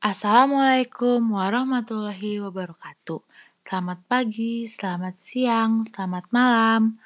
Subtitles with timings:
[0.00, 3.20] Assalamualaikum warahmatullahi wabarakatuh.
[3.68, 6.96] Selamat pagi, selamat siang, selamat malam.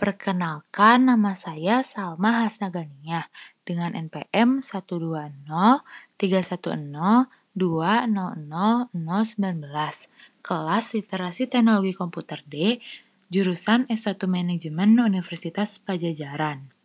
[0.00, 3.28] Perkenalkan nama saya Salma Hasnagania
[3.68, 7.60] dengan NPM 1203102000019
[10.40, 12.80] kelas Literasi Teknologi Komputer D,
[13.28, 16.77] jurusan S1 Manajemen Universitas Pajajaran.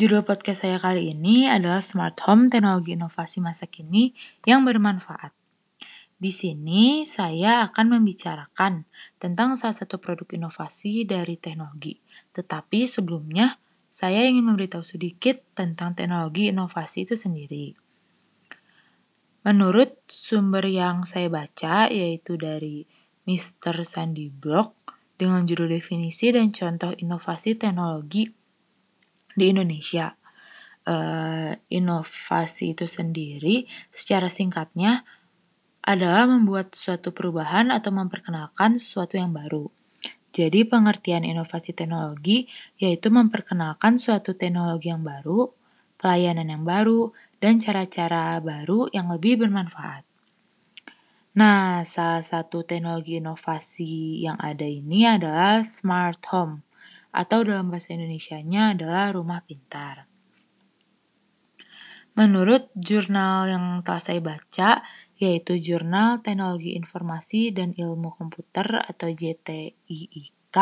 [0.00, 4.16] Judul podcast saya kali ini adalah Smart Home Teknologi Inovasi Masa Kini
[4.48, 5.28] yang Bermanfaat.
[6.16, 8.88] Di sini saya akan membicarakan
[9.20, 12.00] tentang salah satu produk inovasi dari teknologi.
[12.32, 13.60] Tetapi sebelumnya,
[13.92, 17.76] saya ingin memberitahu sedikit tentang teknologi inovasi itu sendiri.
[19.44, 22.88] Menurut sumber yang saya baca, yaitu dari
[23.28, 23.84] Mr.
[23.84, 28.39] Sandy Block, dengan judul definisi dan contoh inovasi teknologi
[29.34, 30.14] di Indonesia.
[30.80, 35.04] Uh, inovasi itu sendiri secara singkatnya
[35.84, 39.68] adalah membuat suatu perubahan atau memperkenalkan sesuatu yang baru.
[40.30, 42.46] Jadi pengertian inovasi teknologi
[42.78, 45.50] yaitu memperkenalkan suatu teknologi yang baru,
[45.98, 47.10] pelayanan yang baru,
[47.42, 50.06] dan cara-cara baru yang lebih bermanfaat.
[51.34, 56.62] Nah, salah satu teknologi inovasi yang ada ini adalah smart home
[57.10, 60.10] atau dalam bahasa Indonesianya adalah rumah pintar.
[62.18, 64.82] Menurut jurnal yang telah saya baca,
[65.20, 70.56] yaitu Jurnal Teknologi Informasi dan Ilmu Komputer atau JTIIK,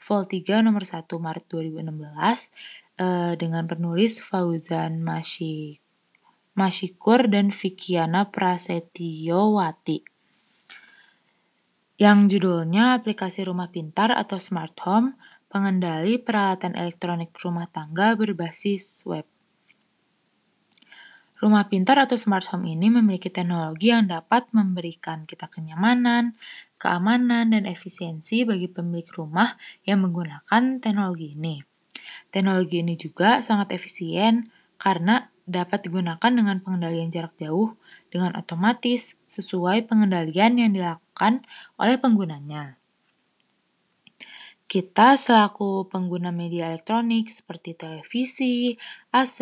[0.00, 2.48] Vol 3 nomor 1 Maret 2016,
[2.96, 5.82] eh, dengan penulis Fauzan Masyi,
[6.56, 10.00] Masyikur dan Vikiana Prasetyowati.
[11.96, 19.26] Yang judulnya aplikasi rumah pintar atau smart home pengendali peralatan elektronik rumah tangga berbasis web.
[21.36, 26.32] Rumah pintar atau smart home ini memiliki teknologi yang dapat memberikan kita kenyamanan,
[26.80, 31.60] keamanan, dan efisiensi bagi pemilik rumah yang menggunakan teknologi ini.
[32.32, 34.48] Teknologi ini juga sangat efisien
[34.80, 37.76] karena dapat digunakan dengan pengendalian jarak jauh
[38.08, 41.44] dengan otomatis sesuai pengendalian yang dilakukan
[41.76, 42.80] oleh penggunanya.
[44.66, 48.74] Kita selaku pengguna media elektronik seperti televisi,
[49.14, 49.38] AC,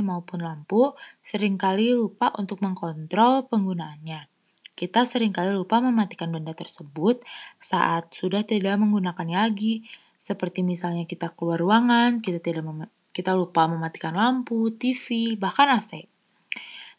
[0.00, 4.32] maupun lampu sering kali lupa untuk mengkontrol penggunaannya.
[4.72, 7.20] Kita sering kali lupa mematikan benda tersebut
[7.60, 9.84] saat sudah tidak menggunakannya lagi,
[10.16, 16.08] seperti misalnya kita keluar ruangan, kita tidak kita lupa mematikan lampu, TV, bahkan AC.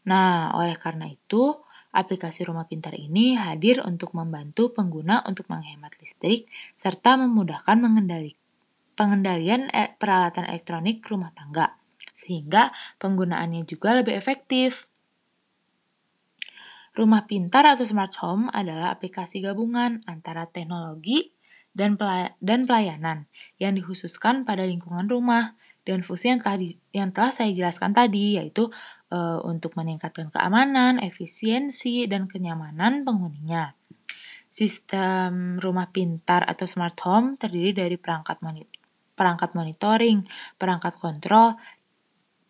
[0.06, 1.58] Nah, oleh karena itu,
[1.94, 8.34] Aplikasi rumah pintar ini hadir untuk membantu pengguna untuk menghemat listrik serta memudahkan mengendali,
[8.98, 11.78] pengendalian e, peralatan elektronik rumah tangga,
[12.18, 14.90] sehingga penggunaannya juga lebih efektif.
[16.98, 21.34] Rumah pintar atau smart home adalah aplikasi gabungan antara teknologi
[21.78, 21.94] dan,
[22.42, 26.58] dan pelayanan yang dikhususkan pada lingkungan rumah dan fungsi yang telah,
[26.96, 28.72] yang telah saya jelaskan tadi, yaitu
[29.14, 33.78] e, untuk meningkatkan keamanan, efisiensi, dan kenyamanan penghuninya.
[34.50, 38.42] Sistem rumah pintar atau smart home terdiri dari perangkat,
[39.14, 40.26] perangkat monitoring,
[40.58, 41.58] perangkat kontrol,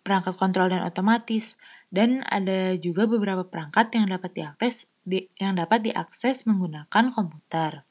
[0.03, 1.59] perangkat kontrol dan otomatis,
[1.91, 7.85] dan ada juga beberapa perangkat yang dapat diakses di, yang dapat diakses menggunakan komputer.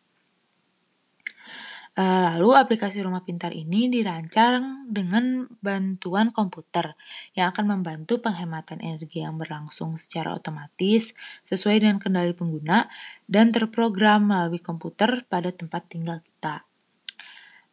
[1.92, 6.96] Eh, lalu aplikasi rumah pintar ini dirancang dengan bantuan komputer
[7.36, 11.12] yang akan membantu penghematan energi yang berlangsung secara otomatis
[11.44, 12.88] sesuai dengan kendali pengguna
[13.28, 16.64] dan terprogram melalui komputer pada tempat tinggal kita.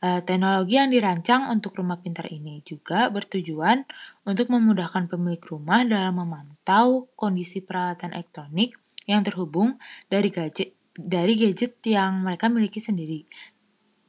[0.04, 3.88] Eh, teknologi yang dirancang untuk rumah pintar ini juga bertujuan
[4.28, 8.76] untuk memudahkan pemilik rumah dalam memantau kondisi peralatan elektronik
[9.08, 9.80] yang terhubung
[10.12, 13.24] dari gadget dari gadget yang mereka miliki sendiri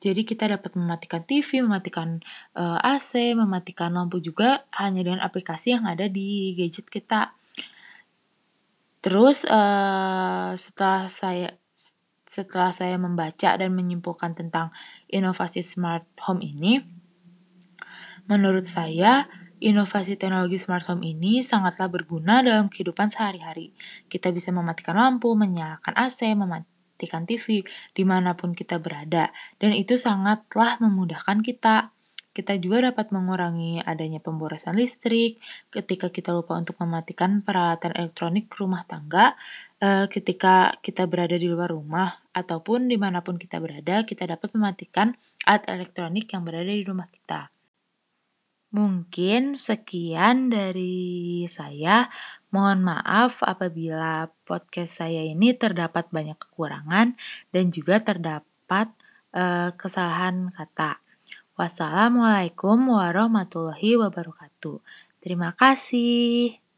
[0.01, 2.25] jadi kita dapat mematikan TV, mematikan
[2.57, 7.37] uh, eh, AC, mematikan lampu juga hanya dengan aplikasi yang ada di gadget kita.
[9.05, 11.53] Terus uh, setelah saya
[12.25, 14.73] setelah saya membaca dan menyimpulkan tentang
[15.13, 16.81] inovasi smart home ini,
[18.25, 19.29] menurut saya
[19.61, 23.77] inovasi teknologi smart home ini sangatlah berguna dalam kehidupan sehari-hari.
[24.09, 27.65] Kita bisa mematikan lampu, menyalakan AC, mematikan mematikan TV
[27.97, 31.97] di mana pun kita berada, dan itu sangatlah memudahkan kita.
[32.31, 35.43] Kita juga dapat mengurangi adanya pemborosan listrik
[35.73, 39.35] ketika kita lupa untuk mematikan peralatan elektronik rumah tangga
[39.83, 44.55] eh, ketika kita berada di luar rumah ataupun di mana pun kita berada, kita dapat
[44.55, 45.11] mematikan
[45.43, 47.51] alat elektronik yang berada di rumah kita.
[48.71, 52.07] Mungkin sekian dari saya.
[52.51, 57.15] Mohon maaf apabila podcast saya ini terdapat banyak kekurangan
[57.55, 58.91] dan juga terdapat
[59.35, 60.99] uh, kesalahan kata.
[61.55, 64.83] Wassalamualaikum warahmatullahi wabarakatuh.
[65.23, 66.70] Terima kasih.